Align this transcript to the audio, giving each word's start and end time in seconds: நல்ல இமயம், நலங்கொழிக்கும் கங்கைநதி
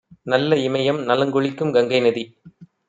நல்ல 0.25 0.55
இமயம், 0.61 0.99
நலங்கொழிக்கும் 1.03 1.73
கங்கைநதி 1.73 2.25